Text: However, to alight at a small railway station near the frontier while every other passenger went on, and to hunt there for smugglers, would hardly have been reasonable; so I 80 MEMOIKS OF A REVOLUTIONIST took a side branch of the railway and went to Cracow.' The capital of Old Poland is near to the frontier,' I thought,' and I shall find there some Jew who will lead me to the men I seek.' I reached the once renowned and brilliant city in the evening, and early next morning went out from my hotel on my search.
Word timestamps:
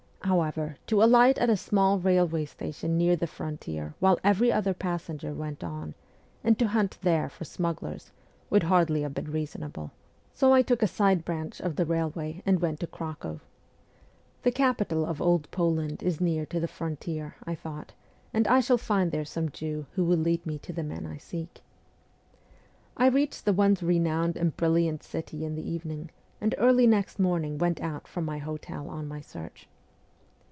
However, 0.23 0.77
to 0.85 1.01
alight 1.01 1.39
at 1.39 1.49
a 1.49 1.57
small 1.57 1.97
railway 1.97 2.45
station 2.45 2.95
near 2.95 3.15
the 3.15 3.25
frontier 3.25 3.95
while 3.99 4.19
every 4.23 4.51
other 4.51 4.73
passenger 4.73 5.33
went 5.33 5.63
on, 5.63 5.95
and 6.43 6.59
to 6.59 6.67
hunt 6.67 6.99
there 7.01 7.27
for 7.27 7.43
smugglers, 7.43 8.11
would 8.51 8.63
hardly 8.63 9.01
have 9.01 9.15
been 9.15 9.31
reasonable; 9.31 9.91
so 10.35 10.53
I 10.53 10.59
80 10.59 10.61
MEMOIKS 10.61 10.61
OF 10.61 10.61
A 10.61 10.61
REVOLUTIONIST 10.61 10.67
took 10.67 10.83
a 10.83 10.95
side 10.95 11.25
branch 11.25 11.59
of 11.61 11.75
the 11.75 11.85
railway 11.91 12.43
and 12.45 12.61
went 12.61 12.79
to 12.81 12.87
Cracow.' 12.87 13.39
The 14.43 14.51
capital 14.51 15.05
of 15.07 15.23
Old 15.23 15.49
Poland 15.49 16.03
is 16.03 16.21
near 16.21 16.45
to 16.45 16.59
the 16.59 16.67
frontier,' 16.67 17.35
I 17.43 17.55
thought,' 17.55 17.93
and 18.33 18.47
I 18.47 18.59
shall 18.59 18.77
find 18.77 19.11
there 19.11 19.25
some 19.25 19.49
Jew 19.49 19.87
who 19.93 20.05
will 20.05 20.17
lead 20.19 20.45
me 20.45 20.59
to 20.59 20.71
the 20.71 20.83
men 20.83 21.07
I 21.07 21.17
seek.' 21.17 21.61
I 22.95 23.07
reached 23.07 23.45
the 23.45 23.53
once 23.53 23.81
renowned 23.81 24.37
and 24.37 24.55
brilliant 24.55 25.01
city 25.01 25.43
in 25.43 25.55
the 25.55 25.67
evening, 25.67 26.11
and 26.39 26.53
early 26.59 26.85
next 26.85 27.17
morning 27.17 27.57
went 27.57 27.81
out 27.81 28.07
from 28.07 28.23
my 28.23 28.37
hotel 28.37 28.87
on 28.87 29.07
my 29.07 29.19
search. 29.19 29.67